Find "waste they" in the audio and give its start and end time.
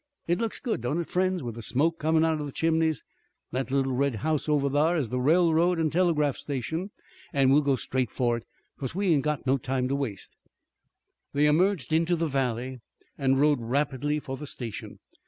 9.95-11.45